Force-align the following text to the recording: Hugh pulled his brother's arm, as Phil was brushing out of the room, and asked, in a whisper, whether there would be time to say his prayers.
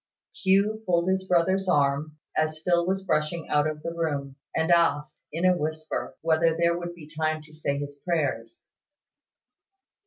Hugh 0.33 0.81
pulled 0.87 1.09
his 1.09 1.25
brother's 1.27 1.69
arm, 1.69 2.17
as 2.35 2.57
Phil 2.63 2.87
was 2.87 3.03
brushing 3.03 3.47
out 3.49 3.67
of 3.67 3.83
the 3.83 3.93
room, 3.93 4.35
and 4.55 4.71
asked, 4.71 5.21
in 5.31 5.45
a 5.45 5.55
whisper, 5.55 6.17
whether 6.21 6.57
there 6.57 6.75
would 6.75 6.95
be 6.95 7.05
time 7.07 7.43
to 7.43 7.53
say 7.53 7.77
his 7.77 7.99
prayers. 7.99 8.65